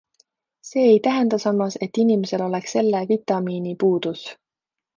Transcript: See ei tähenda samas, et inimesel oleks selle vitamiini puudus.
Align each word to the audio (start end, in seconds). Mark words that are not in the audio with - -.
See 0.67 0.81
ei 0.91 0.99
tähenda 1.07 1.37
samas, 1.43 1.77
et 1.87 2.01
inimesel 2.05 2.45
oleks 2.47 2.75
selle 2.79 3.05
vitamiini 3.15 3.77
puudus. 3.85 4.29